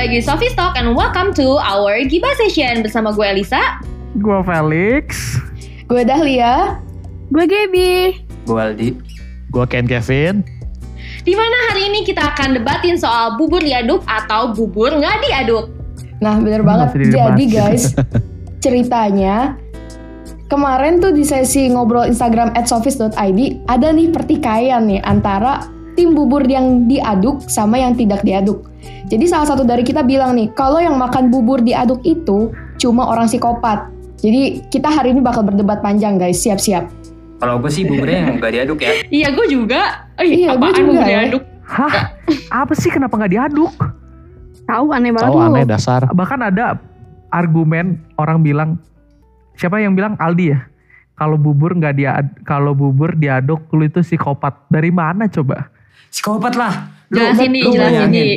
[0.00, 3.84] lagi di Sophie Talk and welcome to our Gibah Session bersama gue Elisa.
[4.16, 5.36] Gue Felix.
[5.92, 6.80] Gue Dahlia.
[7.28, 8.24] Gue Gaby.
[8.48, 8.88] Gue Aldi.
[9.52, 10.40] Gue Ken Kevin.
[11.20, 15.68] Di mana hari ini kita akan debatin soal bubur diaduk atau bubur nggak diaduk.
[16.24, 16.96] Nah bener banget.
[17.12, 17.92] Jadi guys,
[18.64, 19.60] ceritanya
[20.48, 26.44] kemarin tuh di sesi ngobrol Instagram at sofis.id ada nih pertikaian nih antara tim bubur
[26.46, 28.70] yang diaduk sama yang tidak diaduk.
[29.10, 33.26] Jadi salah satu dari kita bilang nih, kalau yang makan bubur diaduk itu cuma orang
[33.26, 33.90] psikopat.
[34.20, 36.88] Jadi kita hari ini bakal berdebat panjang guys, siap-siap.
[37.40, 38.92] Kalau gue sih buburnya yang gak diaduk ya.
[39.24, 39.80] Iya gue juga.
[40.20, 41.08] Oh, Iya, gue apaan juga bubur ya.
[41.08, 41.42] diaduk?
[41.64, 41.94] Hah?
[42.52, 43.72] Apa sih kenapa nggak diaduk?
[44.68, 46.00] Tahu aneh banget Tahu aneh dasar.
[46.10, 46.76] Bahkan ada
[47.32, 48.70] argumen orang bilang
[49.56, 50.60] siapa yang bilang Aldi ya?
[51.16, 54.68] Kalau bubur nggak dia kalau bubur diaduk lu itu psikopat.
[54.68, 55.68] Dari mana coba?
[56.10, 56.74] Psikopat lah.
[57.08, 58.34] Lu, Jelasin nih, lu jelasin nih.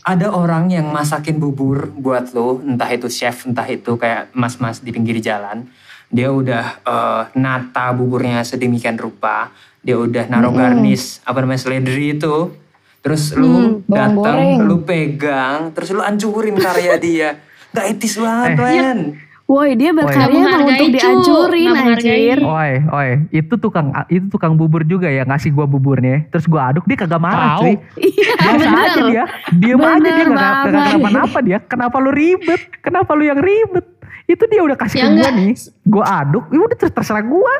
[0.00, 4.94] Ada orang yang masakin bubur buat lo, entah itu chef, entah itu kayak mas-mas di
[4.94, 5.66] pinggir jalan.
[6.06, 9.50] Dia udah eh, nata buburnya sedemikian rupa.
[9.82, 10.62] Dia udah naruh Mm-mm.
[10.62, 12.54] garnish, apa namanya, seledri itu.
[13.02, 17.30] Terus lu Hmm, bawang datang, lu pegang, terus lu hancurin karya dia.
[17.70, 18.58] Gak etis banget, Eh.
[18.58, 18.98] men.
[19.46, 20.90] Woi dia berkarya emang untuk cu.
[20.90, 22.38] dihancurin anjir.
[22.42, 26.26] Oi, oi, itu tukang itu tukang bubur juga ya ngasih gua buburnya.
[26.28, 27.78] Terus gua aduk dia kagak marah cuy.
[27.94, 29.24] Iya Biasa aja dia.
[29.52, 30.82] Diem aja dia Bener nggak nggak banget.
[30.90, 31.58] kenapa-napa dia.
[31.62, 32.60] Kenapa lu ribet?
[32.80, 33.86] Kenapa lu yang ribet?
[34.26, 35.32] Itu dia udah kasih Ya ke gua enggak.
[35.32, 35.52] nih.
[35.84, 37.54] Gua aduk, ya udah ter- terserah gua.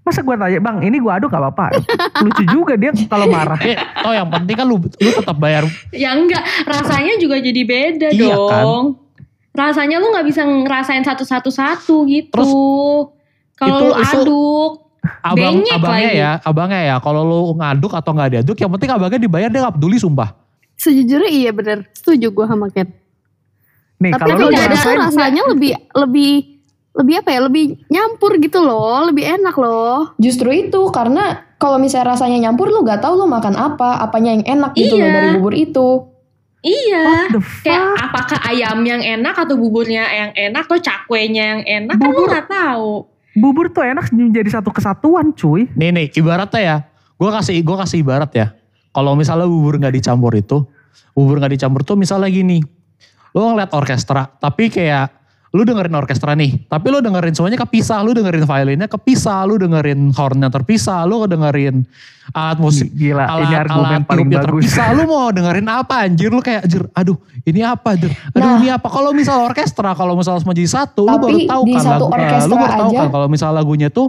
[0.00, 1.82] Masa gua tanya, "Bang, ini gua aduk gak apa-apa?"
[2.22, 3.58] Lucu juga dia kalau marah.
[3.60, 5.66] Eh, toh yang penting kan lu, lu tetap bayar.
[5.90, 8.64] Ya enggak, rasanya juga jadi beda Iya kan?
[9.58, 12.30] Rasanya lu nggak bisa ngerasain satu-satu-satu gitu.
[12.30, 12.50] Terus,
[13.58, 14.72] Kalau lu itu- aduk,
[15.18, 16.20] Abang, Benyek abangnya lagi.
[16.20, 16.96] ya, abangnya ya.
[17.00, 20.34] Kalau lu ngaduk atau nggak diaduk, yang penting abangnya dibayar dia nggak peduli sumpah.
[20.74, 21.86] Sejujurnya iya bener.
[21.90, 22.86] Setuju gue sama Ken.
[23.98, 26.32] Nih, Tapi kalau diaduk tuh ngerasain rasanya lebih lebih
[26.94, 27.40] lebih apa ya?
[27.46, 29.06] Lebih nyampur gitu loh.
[29.06, 30.12] Lebih enak loh.
[30.18, 34.44] Justru itu karena kalau misalnya rasanya nyampur lu gak tahu lu makan apa, apanya yang
[34.46, 35.14] enak gitu loh Iya.
[35.14, 35.88] dari bubur itu.
[36.62, 37.04] Iya.
[37.30, 41.96] What the Kayak apakah ayam yang enak atau buburnya yang enak atau cakwenya yang enak
[41.98, 42.28] kan lu Bubur.
[42.30, 42.90] nggak tahu.
[43.38, 45.70] Bubur tuh enak menjadi satu kesatuan cuy.
[45.78, 46.76] Nih nih, ibaratnya ya.
[47.18, 48.54] Gue kasih gua kasih ibarat ya.
[48.94, 50.66] Kalau misalnya bubur nggak dicampur itu,
[51.14, 52.58] bubur nggak dicampur tuh misalnya gini.
[53.34, 55.17] Lu ngeliat orkestra, tapi kayak
[55.48, 60.12] lu dengerin orkestra nih, tapi lu dengerin semuanya kepisah, lu dengerin violinnya kepisah, lu dengerin
[60.12, 61.88] hornnya terpisah, lu dengerin
[62.28, 64.44] alat musik Gila, ini alat, argumen alat paling bagus.
[64.44, 68.60] terpisah, lu mau dengerin apa anjir lu kayak anjir, aduh ini apa anjir, aduh Nah.
[68.60, 68.84] ini apa.
[68.86, 72.04] Kalau misal orkestra, kalau misal semua jadi satu, lu Tapi baru tahu di kan satu
[72.04, 74.06] lagu, eh, lu baru tahu aja- kan kalau misal lagunya tuh,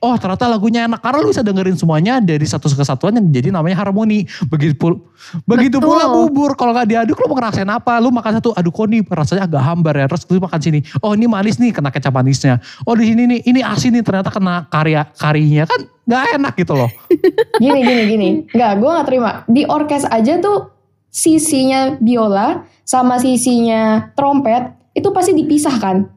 [0.00, 3.76] oh ternyata lagunya enak karena lu bisa dengerin semuanya dari satu kesatuan yang jadi namanya
[3.78, 4.24] harmoni.
[4.48, 5.04] Begitu pul-
[5.44, 5.92] begitu Betul.
[5.92, 8.00] pula bubur kalau nggak diaduk lu mau ngerasain apa?
[8.00, 10.06] Lu makan satu, aduh kok nih rasanya agak hambar ya.
[10.08, 12.60] Terus lu makan sini, oh ini manis nih kena kecap manisnya.
[12.88, 16.72] Oh di sini nih ini asin nih ternyata kena karya karinya kan nggak enak gitu
[16.72, 16.90] loh.
[17.62, 18.28] Gini gini gini.
[18.54, 19.30] Enggak, gue gak terima.
[19.44, 20.72] Di orkes aja tuh
[21.10, 26.08] sisinya biola sama sisinya trompet itu pasti dipisahkan.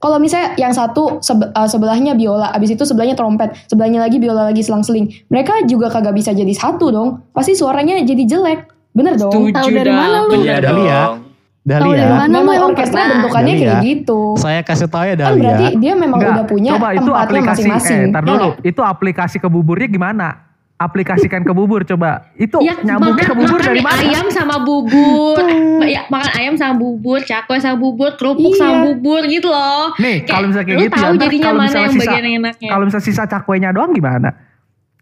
[0.00, 4.48] Kalau misalnya yang satu sebe- uh, sebelahnya biola, abis itu sebelahnya trompet, sebelahnya lagi biola
[4.48, 5.12] lagi selang-seling.
[5.28, 7.20] Mereka juga kagak bisa jadi satu dong.
[7.36, 8.64] Pasti suaranya jadi jelek.
[8.96, 9.28] Bener dong.
[9.28, 10.40] Setuju Tahu dari mana lu?
[10.40, 11.19] Iya dong.
[11.60, 11.92] Dahlia.
[11.92, 12.24] dari mana?
[12.32, 13.12] Memang emang orkestra pernah.
[13.14, 13.68] bentukannya Dahlia.
[13.70, 14.20] kayak gitu.
[14.34, 15.42] Saya kasih tahu ya Kan Dahlia.
[15.44, 18.00] berarti dia memang Enggak, udah punya coba itu tempatnya aplikasi, masing-masing.
[18.00, 18.64] eh Ya dulu, nggak?
[18.66, 20.28] itu aplikasi ke buburnya gimana?
[20.74, 22.32] Aplikasikan ke bubur coba.
[22.34, 24.00] Itu Ya, nyambungnya ke bubur makan dari mana?
[24.00, 25.36] ayam sama bubur.
[25.84, 28.58] ya, makan ayam sama bubur, cakwe sama bubur, kerupuk Iya.
[28.58, 29.92] sama bubur gitu loh.
[29.94, 32.36] Nih, kalau misalnya kayak gitu tahu ya, jadinya kalau mana misalnya yang sisa- bagian yang
[32.40, 32.68] enaknya.
[32.72, 34.28] Kalau misalnya sisa cakwenya doang gimana?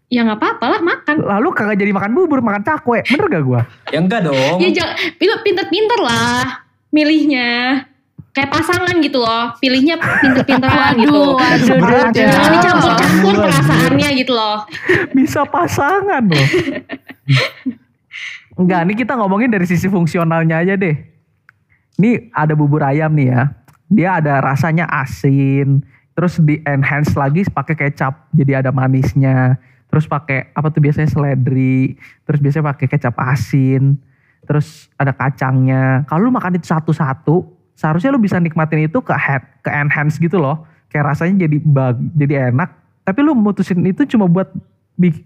[0.09, 1.21] Ya nggak apa-apa lah makan.
[1.21, 3.05] Lalu kagak jadi makan bubur, makan cakwe.
[3.05, 3.61] Bener gak gua?
[3.93, 4.57] Ya enggak dong.
[4.57, 7.85] Ya jangan, itu pinter-pinter lah milihnya.
[8.33, 11.37] Kayak pasangan gitu loh, pilihnya pinter-pinteran gitu.
[11.77, 12.29] Berat ya.
[12.29, 14.57] Jangan dicampur-campur Aduh, perasaannya gitu loh.
[15.13, 16.47] Bisa pasangan loh.
[18.57, 20.97] Enggak, ini kita ngomongin dari sisi fungsionalnya aja deh.
[22.01, 23.41] Ini ada bubur ayam nih ya.
[23.89, 25.81] Dia ada rasanya asin,
[26.13, 29.57] terus di enhance lagi pakai kecap, jadi ada manisnya.
[29.89, 33.97] Terus pakai apa tuh biasanya seledri, terus biasanya pakai kecap asin,
[34.45, 36.05] terus ada kacangnya.
[36.05, 40.37] Kalau lu makan itu satu-satu, seharusnya lu bisa nikmatin itu ke head, ke enhance gitu
[40.37, 40.61] loh.
[40.93, 42.69] Kayak rasanya jadi bag, jadi enak.
[43.01, 44.53] Tapi lu mutusin itu cuma buat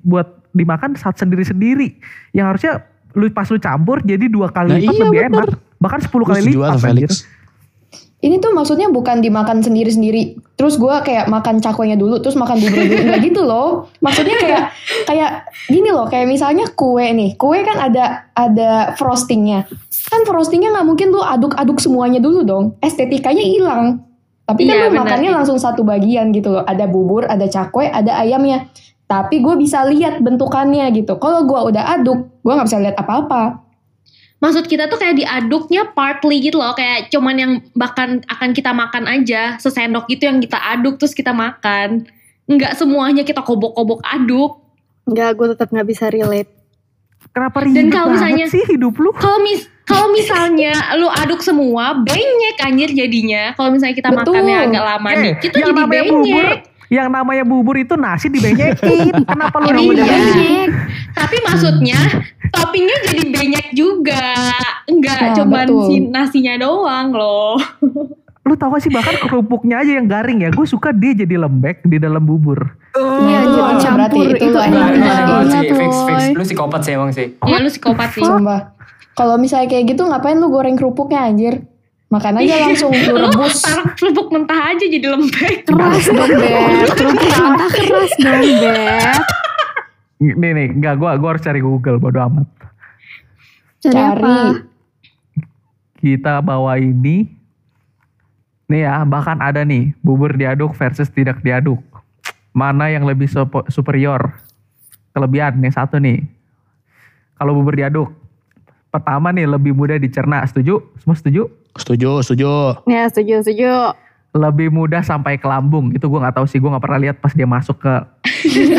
[0.04, 2.00] buat dimakan saat sendiri-sendiri.
[2.32, 2.74] Yang harusnya
[3.14, 5.32] lu pas lu campur jadi dua kali Nah, lipat iya, lebih bener.
[5.34, 5.48] enak.
[5.84, 6.84] Bahkan 10 kali lipat anjir.
[6.88, 7.12] Felix?
[8.24, 10.40] ini tuh maksudnya bukan dimakan sendiri-sendiri.
[10.64, 13.04] Terus gue kayak makan cakwenya dulu, terus makan bubur dulu.
[13.04, 13.92] Enggak gitu loh.
[14.00, 14.64] Maksudnya kayak
[15.04, 17.36] kayak gini loh, kayak misalnya kue nih.
[17.36, 19.68] Kue kan ada ada frostingnya.
[20.08, 22.80] Kan frostingnya nggak mungkin lu aduk-aduk semuanya dulu dong.
[22.80, 24.08] Estetikanya hilang.
[24.48, 26.64] Tapi kan Iya, lu makannya langsung satu bagian gitu loh.
[26.64, 28.72] Ada bubur, ada cakwe, ada ayamnya.
[29.04, 31.20] Tapi gue bisa lihat bentukannya gitu.
[31.20, 33.63] Kalau gue udah aduk, gue nggak bisa lihat apa-apa.
[34.44, 39.08] Maksud kita tuh kayak diaduknya partly gitu loh, kayak cuman yang bahkan akan kita makan
[39.08, 42.04] aja, sesendok gitu yang kita aduk terus kita makan.
[42.44, 44.60] Enggak semuanya kita kobok-kobok aduk.
[45.08, 46.52] Enggak, gue tetap nggak bisa relate.
[47.32, 49.16] Kenapa Dan ribet kalau banget misalnya- sih hidup lu?
[49.16, 53.52] Kalau mis kalau misalnya lu aduk semua, benyek anjir jadinya.
[53.52, 54.40] Kalau misalnya kita Betul.
[54.40, 55.92] makannya agak lama Eh, dikit tuh jadi bubur,
[56.24, 56.60] benyek.
[56.94, 58.78] Yang namanya bubur itu nasi dibenyekin.
[59.26, 59.74] Kenapa lu Iya.
[59.74, 60.70] namanya benyek?
[61.12, 62.00] Tapi maksudnya
[62.50, 64.24] toppingnya jadi banyak juga.
[64.86, 65.84] Enggak Nah, cuman betul.
[65.84, 67.58] si nasinya doang loh.
[68.44, 70.52] Lu tau gak sih bahkan kerupuknya aja yang garing ya.
[70.52, 72.76] Gue suka dia jadi lembek di dalam bubur.
[72.94, 74.36] Iya, itu jangan berarti campur.
[74.36, 75.26] itu Itu enak banget.
[75.26, 76.22] banget, fix, fix.
[76.30, 77.28] Lu psikopat sih emang sih.
[77.40, 78.22] Ya lu psikopat sih.
[79.14, 81.64] Kalau misalnya kayak gitu ngapain lu goreng kerupuknya anjir?
[82.12, 83.64] Makan aja langsung lu rebus.
[83.64, 85.66] taruh kerupuk mentah aja jadi lembek.
[85.66, 86.90] Keras dong, Beb.
[86.94, 89.22] Kerupuk mentah keras dong, Beb.
[90.24, 92.48] Nih nih, enggak gue gua harus cari Google bodo amat.
[93.84, 94.24] Cari, apa?
[94.24, 94.62] Cari.
[96.00, 97.28] Kita bawa ini.
[98.72, 101.84] Nih ya, bahkan ada nih bubur diaduk versus tidak diaduk.
[102.56, 103.28] Mana yang lebih
[103.68, 104.32] superior?
[105.12, 106.24] Kelebihan nih satu nih.
[107.36, 108.14] Kalau bubur diaduk,
[108.94, 110.46] pertama nih lebih mudah dicerna.
[110.46, 110.86] Setuju?
[111.02, 111.50] Semua setuju?
[111.74, 112.52] Setuju, setuju.
[112.86, 113.98] Ya, setuju, setuju.
[114.34, 117.30] lebih mudah sampai ke lambung itu gue nggak tahu sih gue nggak pernah lihat pas
[117.38, 117.94] dia masuk ke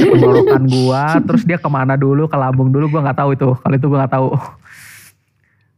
[0.03, 3.75] tenggorokan gua terus dia ke mana dulu ke lambung dulu gue nggak tahu itu kalau
[3.79, 4.35] itu gue nggak tahu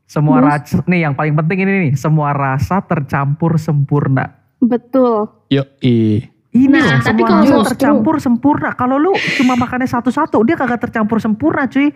[0.08, 4.32] semua rasa nih yang paling penting ini nih semua rasa tercampur sempurna
[4.64, 5.28] Betul.
[5.52, 6.24] Yuk, i.
[6.56, 10.88] ini Nah, loh tapi semua kalau tercampur sempurna kalau lu cuma makannya satu-satu dia kagak
[10.88, 11.92] tercampur sempurna cuy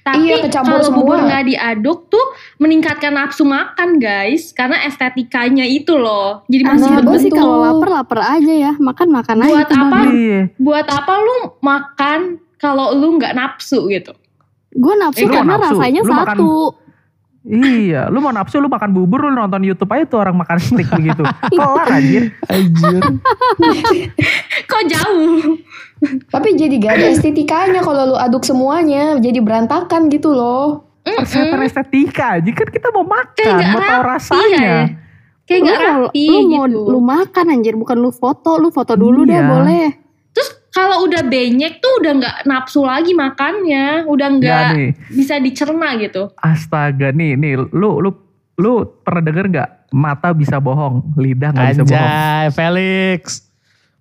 [0.00, 1.26] Tapi Iya, kecampur kalau bubur semua.
[1.26, 2.26] nggak diaduk tuh
[2.56, 6.42] meningkatkan nafsu makan guys, karena estetikanya itu loh.
[6.46, 7.40] Jadi masih Nah, gue sih betul.
[7.40, 8.72] kalau lapar, lapar aja ya.
[8.74, 9.52] Makan, makan aja.
[9.52, 9.98] Buat apa?
[10.08, 12.20] Iya buat apa lu makan
[12.56, 14.14] kalau lu nggak nafsu gitu?
[14.72, 15.76] Gue nafsu Eh, karena nafsu.
[15.76, 16.52] rasanya Lu makan- satu.
[17.44, 20.86] Iya, lu mau nafsu lu makan bubur lu nonton YouTube aja tuh orang makan steak
[20.88, 21.26] begitu.
[21.48, 22.30] Kelar anjir.
[22.46, 23.02] Anjir.
[24.64, 25.58] Kok jauh?
[26.28, 30.86] Tapi jadi gak ada estetikanya kalau lu aduk semuanya, jadi berantakan gitu loh.
[31.02, 34.58] Persetan estetika aja kan kita mau makan, mau tahu rapi rasanya.
[34.62, 34.80] ya.
[35.42, 36.80] Kayak Lu nggak kalau- rapi lu mau gitu.
[36.86, 38.54] lu makan anjir, bukan lu foto.
[38.56, 39.50] Lu foto dulu deh Iya.
[39.50, 39.86] boleh.
[40.72, 46.32] Kalau udah benyek tuh udah nggak nafsu lagi makannya, udah Nggak nggak bisa dicerna gitu.
[46.40, 48.10] Astaga nih, nih lu lu
[48.56, 52.08] lu pernah denger nggak mata bisa bohong, lidah nggak bisa bohong.
[52.08, 53.44] Anjay, Felix.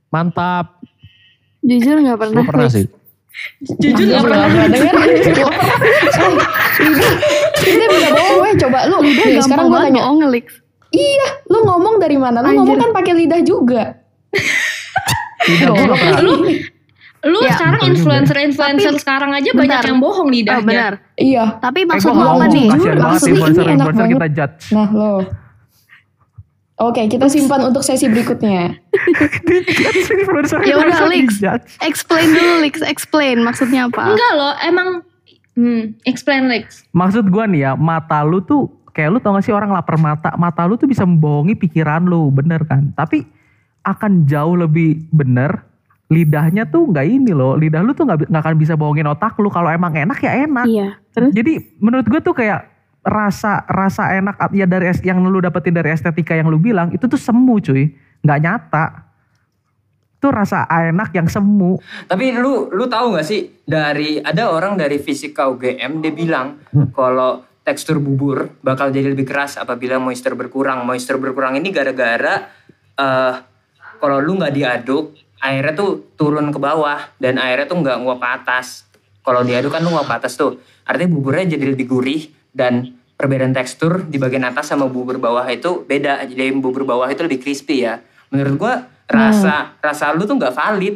[0.08, 0.80] Mantap.
[1.60, 2.40] Jujur nggak pernah.
[2.40, 2.86] Gue pernah sih.
[3.80, 4.48] Jujur nggak pernah.
[4.72, 4.96] denger.
[7.62, 8.98] Lidah bisa bohong weh, coba lu.
[9.04, 10.02] Lidah Nih, sekarang gampang gue tanya.
[10.08, 10.24] bohong.
[10.92, 12.44] Iya, lu ngomong dari mana?
[12.44, 12.58] Lu Anjir.
[12.64, 13.84] ngomong kan pakai lidah juga.
[15.42, 16.20] Nggak pernah.
[16.20, 16.34] Lu
[17.22, 17.92] lu Ya, sekarang juga.
[17.94, 19.86] influencer-influencer sekarang aja banyak Bentar.
[19.86, 20.66] yang bohong Oh, lidahnya.
[20.66, 20.94] benar.
[21.14, 21.46] Iya.
[21.62, 22.66] Tapi Eh, maksud gua lu apa nih?
[22.66, 24.64] Kasian banget Maksudnya ini influencer enak influencer kita judge.
[24.72, 25.14] Nah lo.
[26.82, 28.74] Oke, kita simpan untuk sesi berikutnya.
[30.62, 31.78] Ya udah, dijudge.
[31.80, 32.82] Explain dulu, Lix.
[32.82, 34.02] Explain maksudnya apa?
[34.10, 34.88] Enggak loh, emang
[35.54, 36.90] hmm, explain Lex.
[36.90, 40.34] Maksud gua nih ya, mata lu tuh kayak lu tau gak sih orang lapar mata,
[40.36, 42.90] mata lu tuh bisa membohongi pikiran lu, bener kan?
[42.92, 43.24] Tapi
[43.82, 45.72] akan jauh lebih bener
[46.12, 49.48] lidahnya tuh nggak ini loh, lidah lu tuh nggak nggak akan bisa bohongin otak lu
[49.48, 50.68] kalau emang enak ya enak.
[50.68, 51.00] Iya.
[51.16, 52.68] Terus Jadi menurut gue tuh kayak
[53.02, 57.16] rasa rasa enak ya dari yang lu dapetin dari estetika yang lu bilang itu tuh
[57.16, 57.96] semu cuy,
[58.28, 58.86] nggak nyata.
[60.20, 61.80] Itu rasa enak yang semu.
[62.12, 66.60] Tapi lu lu tahu nggak sih dari ada orang dari fisika UGM dia bilang
[66.92, 70.84] kalau tekstur bubur bakal jadi lebih keras apabila moisture berkurang.
[70.84, 72.52] Moisture berkurang ini gara-gara
[73.00, 73.34] eh
[74.02, 78.30] kalau lu nggak diaduk airnya tuh turun ke bawah dan airnya tuh nggak nguap ke
[78.42, 78.90] atas.
[79.22, 80.58] Kalau diaduk kan lu nguap ke atas tuh.
[80.86, 85.86] Artinya buburnya jadi lebih gurih dan perbedaan tekstur di bagian atas sama bubur bawah itu
[85.86, 86.26] beda.
[86.26, 88.02] Jadi bubur bawah itu lebih crispy ya.
[88.34, 88.74] Menurut gua
[89.06, 90.96] rasa rasa lu tuh nggak valid.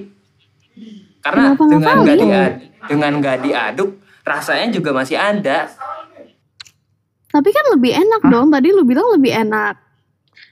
[1.21, 3.89] Karena Kenapa dengan nggak diaduk, dengan nggak diaduk
[4.25, 5.69] rasanya juga masih ada.
[7.35, 8.47] tapi kan lebih enak dong.
[8.47, 9.85] Tadi lu bilang lebih enak.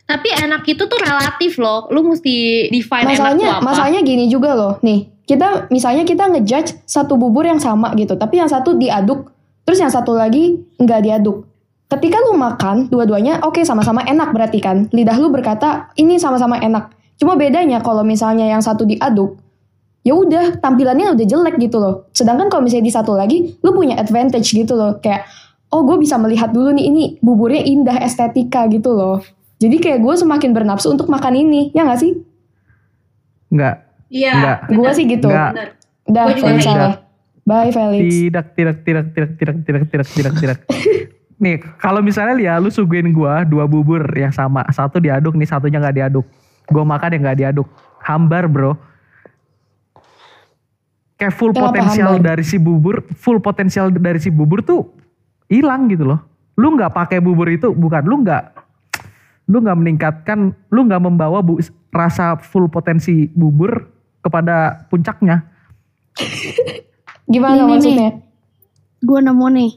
[0.04, 1.88] Tapi enak itu tuh relatif loh.
[1.88, 3.64] Lu mesti define enak Masalahnya, apa.
[3.64, 4.78] masalahnya gini juga loh.
[4.84, 9.32] Nih, kita misalnya kita ngejudge satu bubur yang sama gitu, tapi yang satu diaduk,
[9.64, 11.48] terus yang satu lagi nggak diaduk.
[11.88, 14.90] Ketika lu makan, dua-duanya oke sama-sama enak berarti kan.
[14.90, 16.90] Lidah lu berkata ini sama-sama enak.
[17.22, 19.38] Cuma bedanya kalau misalnya yang satu diaduk,
[20.02, 22.10] ya udah tampilannya udah jelek gitu loh.
[22.12, 24.98] Sedangkan kalau misalnya di satu lagi, lu punya advantage gitu loh.
[25.00, 25.30] Kayak,
[25.72, 29.22] oh gue bisa melihat dulu nih ini buburnya indah estetika gitu loh.
[29.64, 32.20] Jadi kayak gue semakin bernafsu untuk makan ini, ya gak sih?
[33.48, 33.88] Enggak.
[34.12, 34.34] Iya.
[34.36, 34.60] Enggak.
[34.76, 35.32] Gue sih gitu.
[35.32, 35.80] Enggak.
[36.04, 37.04] Juga Felix salah.
[37.44, 38.08] Bye Felix.
[38.08, 40.58] Tidak, tidak, tidak, tidak, tidak, tidak, tidak, tidak, tidak.
[41.44, 45.80] nih, kalau misalnya ya lu suguhin gua dua bubur yang sama, satu diaduk nih, satunya
[45.80, 46.26] nggak diaduk.
[46.72, 47.68] Gua makan yang nggak diaduk.
[48.00, 48.80] Hambar, Bro.
[51.20, 52.28] Kayak full Kenapa potensial hambar?
[52.32, 54.88] dari si bubur, full potensial dari si bubur tuh
[55.52, 56.20] hilang gitu loh.
[56.56, 58.53] Lu nggak pakai bubur itu, bukan lu nggak
[59.46, 61.60] lu nggak meningkatkan, lu nggak membawa bu,
[61.90, 65.44] rasa full potensi bubur kepada puncaknya.
[67.26, 67.70] Gimana Ini nih.
[67.70, 68.10] maksudnya?
[69.00, 69.72] Gue nemu nih.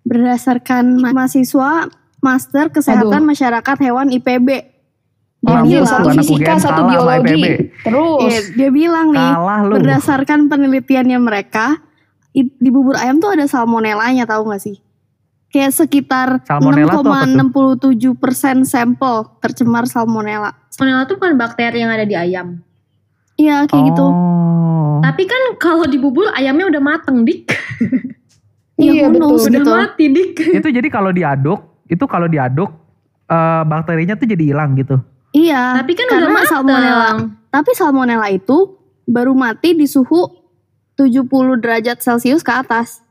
[0.00, 1.88] Berdasarkan ma- mahasiswa
[2.20, 4.48] Master Kesehatan Masyarakat Hewan IPB.
[5.40, 7.32] Dia Orang bilang, satu fisika, satu biologi.
[7.32, 7.44] IPB.
[7.80, 8.20] Terus.
[8.26, 9.30] eh, dia bilang nih,
[9.70, 11.80] berdasarkan penelitiannya mereka,
[12.30, 14.76] i- di bubur ayam tuh ada salmonellanya tahu gak sih?
[15.50, 17.90] Kayak sekitar Salmonella tuh apa tuh?
[17.90, 20.54] 6,67 persen sampel tercemar salmonella.
[20.70, 22.62] Salmonella itu bukan bakteri yang ada di ayam.
[23.34, 24.06] Iya kayak gitu.
[24.06, 25.02] Oh.
[25.02, 27.50] Tapi kan kalau di bubur ayamnya udah mateng, Dik.
[28.80, 29.52] Iya, knows betul.
[29.52, 29.72] Udah gitu.
[29.76, 30.30] mati, Dik.
[30.56, 32.72] itu jadi kalau diaduk, itu kalau diaduk
[33.28, 34.96] eh, bakterinya tuh jadi hilang gitu.
[35.36, 35.84] Iya.
[35.84, 36.48] Tapi kan karena udah mateng.
[36.48, 37.10] salmonella.
[37.52, 40.32] Tapi salmonella itu baru mati di suhu
[40.96, 43.04] 70 derajat Celcius ke atas.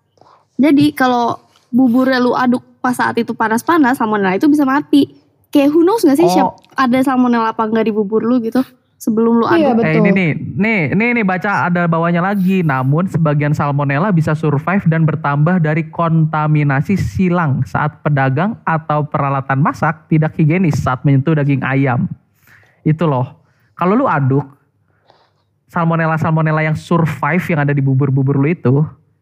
[0.58, 1.38] Jadi kalau
[1.70, 5.10] buburnya lu aduk pas saat itu panas-panas, salmonella itu bisa mati.
[5.50, 6.34] Kayak who knows gak sih Oh.
[6.34, 8.62] siap ada salmonella apa enggak di bubur lu gitu
[9.00, 9.82] sebelum lu Iya aduk.
[9.82, 10.00] Eh betul.
[10.06, 12.62] ini nih, nih, nih, nih baca ada bawahnya lagi.
[12.62, 20.06] Namun sebagian salmonella bisa survive dan bertambah dari kontaminasi silang saat pedagang atau peralatan masak
[20.12, 22.06] tidak higienis saat menyentuh daging ayam.
[22.86, 23.42] Itu loh.
[23.74, 24.46] Kalau lu aduk
[25.72, 28.76] salmonella-salmonella yang survive yang ada di bubur-bubur lu itu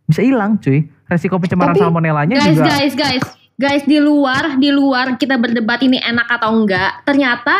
[0.07, 0.87] bisa hilang cuy.
[1.07, 3.25] Resiko pencemaran Tapi- salmonellanya Guys, juga guys, guys.
[3.57, 7.03] Guys, di luar, di luar kita berdebat ini enak atau enggak.
[7.03, 7.55] Ternyata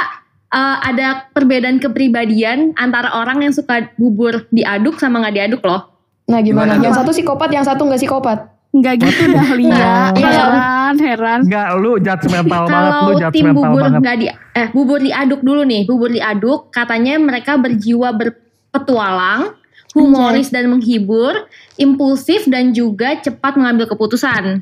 [0.48, 5.92] eh, ada perbedaan kepribadian antara orang yang suka bubur diaduk sama nggak diaduk loh.
[6.28, 6.76] Nah gimana?
[6.76, 6.86] Gimana?
[6.86, 8.40] Yang satu psikopat, yang satu nggak psikopat.
[8.68, 9.72] Enggak gitu dah Lia.
[9.72, 11.40] Nah, heran, heran.
[11.48, 14.00] Enggak, lu judgmental banget, lu Kalau tim bubur banget.
[14.04, 19.56] nggak di eh bubur diaduk dulu nih, bubur diaduk katanya mereka berjiwa berpetualang,
[19.98, 24.62] humoris dan menghibur, impulsif dan juga cepat mengambil keputusan.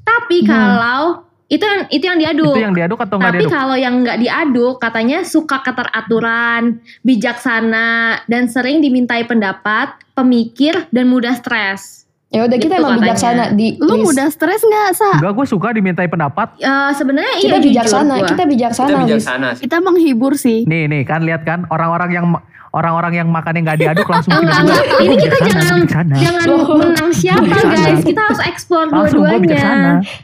[0.00, 2.54] Tapi kalau itu yang itu yang diaduk.
[2.54, 3.52] Itu yang diaduk atau enggak Tapi diaduk?
[3.52, 7.88] kalau yang nggak diaduk, katanya suka keteraturan, bijaksana,
[8.24, 12.06] dan sering dimintai pendapat, pemikir, dan mudah stres.
[12.30, 13.02] Ya udah kita Gitu emang katanya.
[13.04, 14.04] bijaksana di Lu list.
[14.06, 15.10] mudah stres nggak sa?
[15.18, 16.54] Enggak, gue suka dimintai pendapat.
[16.56, 18.86] Eh, Sebenarnya kita iya jujur bijaksana, kita bijaksana.
[18.88, 19.62] Kita bijaksana sih.
[19.66, 20.58] Kita menghibur sih.
[20.62, 22.26] Nih, nih kan lihat kan orang-orang yang
[22.70, 24.82] orang-orang yang makannya nggak diaduk langsung Enggak, bilang, enggak.
[24.84, 26.46] "Gua Ini kita bijaksana, jangan gua bijaksana." jangan
[26.78, 27.74] menang siapa Bijaksana.
[27.76, 28.00] guys.
[28.02, 29.68] Kita harus eksplor dua-duanya.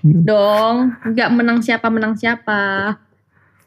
[0.03, 0.75] Dong,
[1.05, 2.61] nggak menang siapa menang siapa.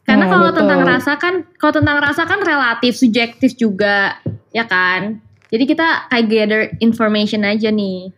[0.02, 0.58] Karena Nah, kalau betul.
[0.58, 4.16] tentang rasa kan, kalau tentang rasa kan relatif, subjektif juga,
[4.50, 5.20] ya kan.
[5.46, 8.10] Jadi kita kayak gather information aja nih.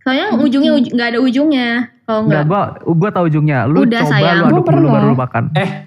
[0.00, 1.68] Soalnya ujungnya uj- nggak ada ujungnya.
[2.02, 3.58] Kalau Enggak, nggak, gue gue tahu ujungnya.
[3.64, 4.36] Lu Udah, coba sayang.
[4.36, 5.44] lu Gua aduk dulu baru lu makan.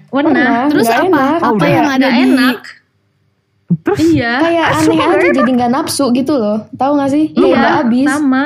[0.08, 0.30] warna.
[0.32, 1.04] Pernah, Terus nggak apa?
[1.04, 1.34] enak.
[1.36, 1.68] Oh, apa udah.
[1.68, 2.58] yang ada di enak.
[3.80, 4.32] Terus Iya.
[4.38, 5.34] Kayak aneh aja enak.
[5.34, 6.68] jadi nggak nafsu gitu loh.
[6.70, 7.24] Tahu gak sih?
[7.30, 8.06] Iya, udah habis.
[8.06, 8.44] sama.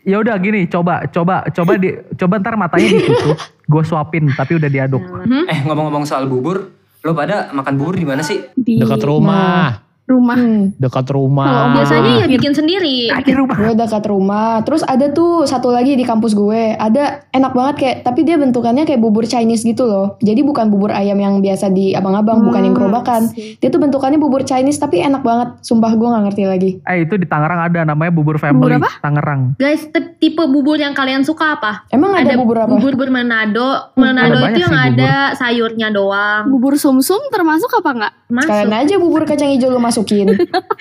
[0.00, 3.36] ya udah gini, coba coba coba di coba ntar matanya ditutup,
[3.70, 5.04] gue suapin tapi udah diaduk.
[5.04, 5.44] Hmm?
[5.44, 8.40] Eh ngomong-ngomong soal bubur, lo pada makan bubur di mana sih?
[8.50, 9.76] Di Dekat rumah.
[9.76, 9.89] rumah.
[10.18, 10.74] Hmm.
[10.80, 11.74] Dekat Kalau rumah.
[11.76, 13.12] Biasanya ya bikin sendiri.
[13.22, 13.56] Di rumah.
[13.60, 14.62] Gue dekat rumah.
[14.66, 16.74] Terus ada tuh satu lagi di kampus gue.
[16.74, 20.16] Ada enak banget kayak, tapi dia bentukannya kayak bubur Chinese gitu loh.
[20.24, 23.30] Jadi bukan bubur ayam yang biasa di abang-abang, bukan yang gerobakan.
[23.34, 25.60] Dia tuh bentukannya bubur Chinese tapi enak banget.
[25.60, 26.70] Sumpah gue nggak ngerti lagi.
[26.88, 28.90] Eh itu di Tangerang ada namanya bubur family Bubur apa?
[29.00, 29.40] Tangerang.
[29.56, 29.86] Guys,
[30.20, 31.84] tipe bubur yang kalian suka apa?
[31.92, 32.72] Emang ada, bubur apa?
[32.76, 33.92] Bubur bermanado.
[33.96, 36.48] Manado Ada itu banyak yang sih ada sayurnya doang.
[36.48, 38.12] Bubur sumsum termasuk apa enggak?
[38.30, 38.84] Sekalian Masuk.
[38.86, 40.26] aja bubur kacang hijau lu masukin.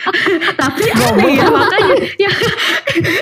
[0.61, 2.35] Tapi aneh ya makanya yang,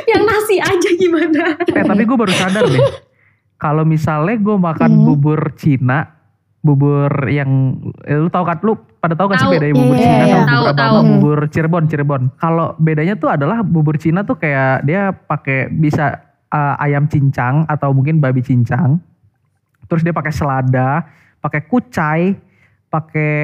[0.08, 1.58] yang nasi aja gimana?
[1.66, 2.82] Eh tapi gue baru sadar deh.
[3.58, 5.04] Kalau misalnya gue makan Hmm.
[5.04, 6.06] bubur Cina,
[6.62, 7.74] bubur yang
[8.04, 10.46] eh, lu tahu kan lu pada tahu kan sih bedanya bubur Iya, Cina iya, sama
[10.46, 10.98] tahu, bubur apa tahu.
[11.10, 12.22] bubur Cirebon Cirebon.
[12.38, 17.90] Kalau bedanya tuh adalah bubur Cina tuh kayak dia pakai bisa eh, ayam cincang atau
[17.92, 19.02] mungkin babi cincang.
[19.88, 21.08] Terus dia pakai selada,
[21.40, 22.36] pakai kucai,
[22.88, 23.36] pakai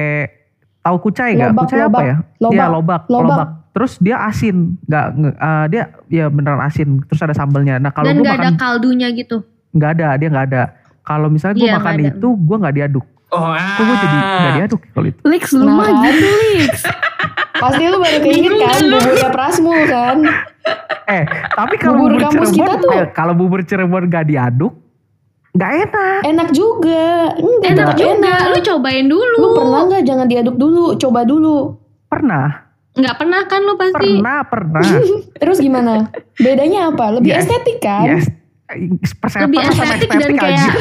[0.84, 1.50] tahu kucai nggak?
[1.50, 2.16] Lobak, Kucai apa lobak, ya?
[2.38, 3.24] lobak, Iya lobak, lobak.
[3.26, 3.48] lobak.
[3.74, 7.02] Terus dia asin, nggak eh, dia ya beneran asin.
[7.02, 7.76] Terus ada sambelnya.
[7.76, 9.42] Nah kalau Dan gue gak makan ada kaldunya gitu.
[9.72, 10.62] nggak ada dia nggak ada
[11.02, 13.06] kalau misalnya gue Iya, makan itu gue nggak diaduk.
[13.28, 13.74] Oh, ah.
[13.74, 15.20] Kok gue jadi nggak diaduk ya kalau itu?
[15.26, 16.02] Lix lu Nah, mah kan?
[16.06, 16.74] gitu Lix.
[17.54, 20.16] Pasti lu baru keinget kan buburnya Prasmul kan.
[21.06, 24.72] Eh, tapi kalau Bubur bubur, kampus Cirebon, kita tuh- eh, kalau bubur Cirebon gak diaduk,
[25.54, 26.20] nggak enak.
[26.24, 27.30] Enak juga.
[27.32, 28.50] Enggak, Enak juga, enak.
[28.50, 29.36] lu cobain dulu.
[29.36, 31.78] Lu pernah nggak jangan diaduk dulu, coba dulu.
[32.06, 32.46] Pernah,
[32.92, 34.10] Nggak pernah kan lu pasti?
[34.14, 34.82] pernah, pernah.
[35.40, 36.06] Terus gimana?
[36.36, 37.10] Bedanya apa?
[37.12, 37.42] Lebih Yes.
[37.42, 38.06] estetik kan?
[38.08, 38.26] Yes.
[39.34, 40.72] Lebih sama estetik dan estetik kayak aja.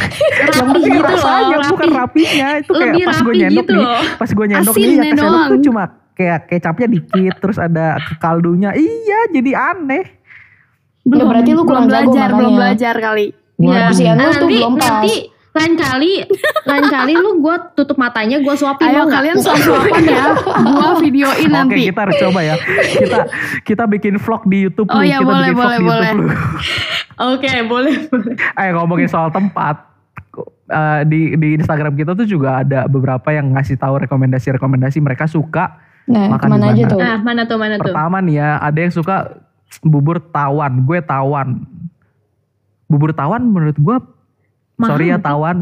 [0.54, 1.04] rapi gitu loh.
[1.04, 2.00] rasanya bukan Rapi.
[2.22, 2.48] rapinya.
[2.56, 3.82] Itu kayak Lebih pas gue rapi nyendok gitu nih.
[3.84, 4.02] loh.
[4.14, 7.34] Pas gue nyendok nih Asinnya yang kesendok tuh cuma kayak kecapnya dikit.
[7.40, 7.86] Terus ada
[8.18, 8.70] kaldunya.
[8.72, 10.06] Iya jadi aneh.
[11.04, 13.28] Ya, berarti lu kurang belum jago belajar, belum belajar kali.
[13.66, 13.88] Iya.
[13.88, 14.84] Kebersihan lu Nah, tuh nanti, belum pas.
[14.84, 15.16] nanti
[15.54, 16.12] lain kali,
[16.66, 19.14] lain kali lu gue tutup matanya, gue suapin Ayo nggak?
[19.14, 20.26] kalian suap-suapan ya.
[20.66, 21.82] Gua videoin Oke nanti.
[21.86, 22.56] kita harus coba ya.
[22.92, 23.18] Kita
[23.62, 25.06] kita bikin vlog di YouTube Oh lu.
[25.06, 26.10] iya, kita boleh, bikin vlog boleh, di boleh.
[26.10, 26.28] YouTube lu.
[27.30, 27.96] Oke, boleh.
[28.10, 28.34] boleh.
[28.56, 29.76] Eh ngomongin soal tempat.
[30.66, 35.78] eh, di di Instagram kita tuh juga ada beberapa yang ngasih tahu rekomendasi-rekomendasi mereka suka
[36.04, 36.90] Nah, Makan ke mana di aja mana?
[36.90, 37.00] tuh?
[37.00, 37.84] Nah, mana tuh, mana tuh?
[37.86, 39.16] Pertama nih ya, ada yang suka
[39.82, 40.84] bubur tawan.
[40.84, 41.64] Gue tawan.
[42.94, 43.98] Bubur tawan menurut gue,
[44.78, 45.58] Mahal sorry ya nggak tawan.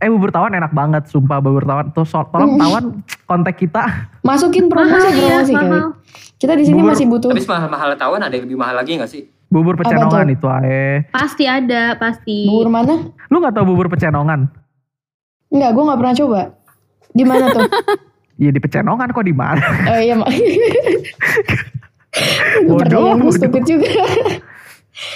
[0.00, 1.92] Eh bubur tawan enak banget, sumpah bubur tawan.
[1.92, 3.84] Tuh, so- tolong tawan kontak kita.
[4.24, 5.68] Masukin promosi Mahal ya, promosi kali.
[5.68, 5.88] mahal.
[6.40, 7.28] Kita di sini Bubur- masih butuh.
[7.28, 9.28] Tapi mahal-mahal tawan ada yang lebih mahal lagi gak sih?
[9.52, 11.04] Bubur pecenongan itu ae.
[11.12, 12.48] Pasti ada, pasti.
[12.48, 13.12] Bubur mana?
[13.28, 14.48] Lu gak tau bubur pecenongan?
[15.52, 16.40] Enggak, gue nggak pernah coba.
[17.12, 17.68] Di mana tuh?
[18.34, 19.62] Ya di pecenongan kok di mana?
[19.86, 20.26] Oh iya, mak.
[22.66, 23.62] Bodoh, bodoh.
[23.62, 23.90] juga.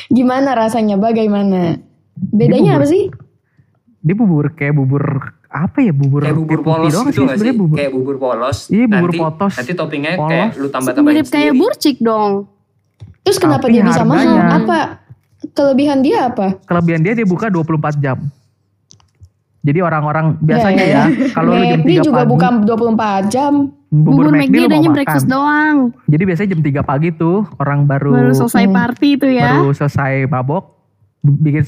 [0.08, 0.96] Gimana rasanya?
[0.96, 1.78] Bagaimana?
[2.14, 2.80] Bedanya bubur.
[2.80, 3.02] apa sih?
[3.98, 5.04] Dia bubur kayak bubur
[5.48, 7.26] apa ya bubur Kayak bubur putih polos doang gitu sih?
[7.26, 7.76] sebenarnya bubur.
[7.76, 8.58] Kayak bubur polos.
[8.68, 9.54] Iya, bubur nanti, potos.
[9.54, 10.28] Nanti toppingnya Polos.
[10.28, 12.32] kayak lu tambah-tambahin Mirip kayak burcik dong.
[13.20, 14.24] Terus kenapa Tapi dia bisa mahal?
[14.24, 14.78] harganya- Apa?
[15.48, 16.46] Kelebihan dia apa?
[16.60, 18.18] Kelebihan dia dia buka 24 jam.
[19.60, 21.04] Jadi orang-orang biasanya Ya, ya, ya.
[21.30, 23.52] kalau lu jam McD 3 juga pagi, buka 24 jam.
[23.88, 24.94] Bubur, Bubur McD adanya makan.
[24.94, 25.76] breakfast doang.
[26.04, 28.74] Jadi biasanya jam 3 pagi tuh orang baru Baru selesai Hmm.
[28.74, 29.48] party itu ya.
[29.54, 30.64] baru selesai mabok
[31.20, 31.64] bikin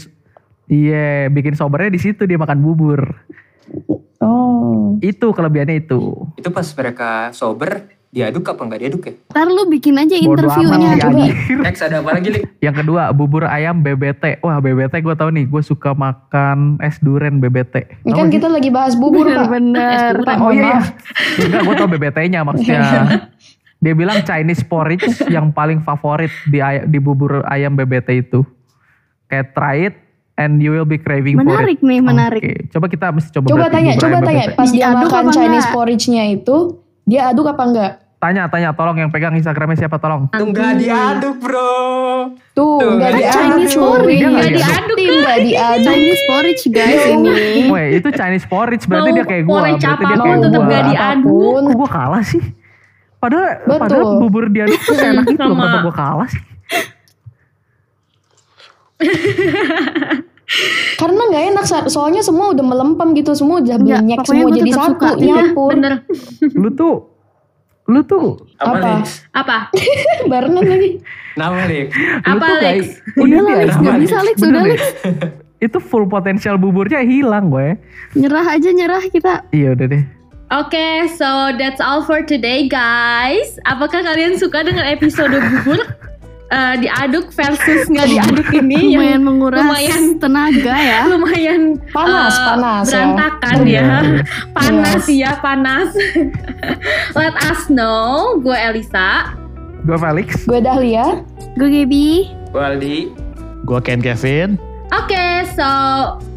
[0.67, 3.01] iya bikin sobernya di situ dia makan bubur.
[4.19, 5.01] Oh.
[5.01, 6.29] Itu kelebihannya itu.
[6.35, 9.15] Itu pas mereka sober, diaduk apa nggak diaduk ya?
[9.31, 10.99] Ntar lu bikin aja interviewnya.
[11.65, 12.43] X ada apa lagi, Lik?
[12.59, 14.39] Yang kedua bubur ayam BBT.
[14.41, 18.03] Wah BBT gue tau nih, gue suka makan es duren BBT.
[18.03, 19.47] Ini kan kita lagi bahas bubur, Pak.
[19.47, 20.79] Es Pak, Oh mohon iya, iya.
[21.41, 22.83] Enggak, gue tau BBT-nya maksudnya.
[23.81, 28.43] Dia bilang Chinese porridge yang paling favorit di, ay- di bubur ayam BBT itu.
[29.25, 29.95] Kayak try it
[30.35, 31.89] and you will be craving Menarik for it.
[31.89, 32.43] nih, menarik.
[32.43, 34.45] Oke, coba kita mesti coba Coba tanya, coba tanya.
[34.45, 34.59] BBT.
[34.59, 36.57] Pas dia Diaduk makan Chinese porridge-nya itu,
[37.05, 37.93] dia aduk apa enggak?
[38.17, 40.29] Tanya, tanya, tolong yang pegang Instagramnya siapa tolong.
[40.29, 42.37] Itu nggak diaduk, bro.
[42.53, 43.33] Tuh, enggak diaduk.
[43.33, 44.13] Chinese porridge.
[44.13, 44.61] Dia nggak Nggak diaduk.
[44.61, 45.85] diaduk Tim nggak diaduk.
[45.89, 47.41] Chinese porridge guys ini.
[47.67, 49.51] Weh, itu Chinese porridge berarti dia kayak gue.
[49.51, 50.69] porridge Berarti dia apa pun kayak tetep gue.
[50.69, 51.57] nggak diaduk.
[51.65, 52.43] Kok gue kalah sih?
[53.17, 53.81] Padahal, Betul.
[53.81, 55.57] padahal bubur diaduk tuh enak itu loh.
[55.57, 56.43] Kenapa gue kalah sih?
[61.01, 64.85] Karena nggak enak, soalnya semua udah melempem gitu, semua udah banyak, semua gue jadi satu,
[64.93, 65.09] suka.
[65.17, 65.69] Iya, nyampur.
[65.73, 65.93] bener.
[66.53, 66.95] Lu tuh,
[67.89, 68.93] lu tuh Apa, Apa?
[69.33, 69.57] Apa?
[70.31, 71.01] Barengan lagi.
[71.41, 71.65] Nama.
[71.65, 71.89] Lu
[72.29, 72.81] Apa, Lex?
[73.17, 73.73] Udah lah dia, Lex,
[74.05, 74.63] bisa Lex, udah.
[74.69, 74.83] Lex.
[75.65, 77.77] Itu full potensial buburnya hilang gue.
[78.17, 79.45] Nyerah aja nyerah kita.
[79.53, 80.05] Iya udah deh.
[80.51, 83.61] Oke, so that's all for today guys.
[83.71, 85.79] Apakah kalian suka dengan episode bubur
[86.51, 91.01] eh, diaduk versus nggak diaduk ini Lumayan yang menguras lumayan- tenaga ya.
[91.13, 92.93] lumayan Panas, eh, panas ya.
[92.93, 93.81] berantakan Iya.
[93.81, 93.99] ya,
[94.51, 95.17] panas Yes.
[95.17, 95.89] ya panas.
[97.15, 98.39] Let us know.
[98.39, 99.35] Gue Elisa.
[99.83, 100.29] Gue Felix.
[100.45, 101.23] Gue Dahlia.
[101.55, 102.09] Gue Gaby.
[102.51, 103.11] Waldi.
[103.63, 104.59] Gue Ken Kevin.
[104.91, 105.69] Oke, so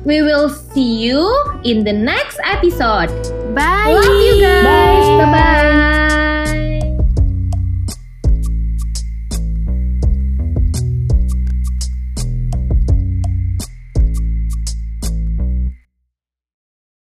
[0.06, 1.26] we will see you
[1.64, 3.10] in the next episode.
[3.52, 3.90] Bye.
[3.90, 4.62] Love you guys.
[4.62, 5.18] Bye.
[5.18, 6.43] Bye bye.